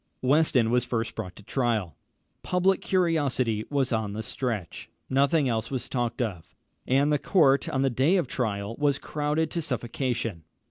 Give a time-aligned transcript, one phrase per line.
[0.23, 1.95] Weston was first brought to trial.
[2.41, 4.89] Public curiosity was on the stretch.
[5.11, 6.55] Nothing else was talked of,
[6.87, 10.43] and the court on the day of trial was crowded to suffocation.